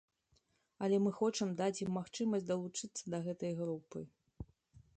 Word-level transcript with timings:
Але 0.85 0.97
мы 1.07 1.11
хочам 1.17 1.51
даць 1.59 1.83
ім 1.85 1.91
магчымасць 1.99 2.47
далучыцца 2.51 3.03
да 3.15 3.19
гэтай 3.27 3.53
групы. 3.61 3.99